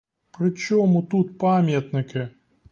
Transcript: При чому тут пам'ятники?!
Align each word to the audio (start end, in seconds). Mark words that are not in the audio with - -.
При 0.31 0.51
чому 0.51 1.03
тут 1.03 1.37
пам'ятники?! 1.37 2.27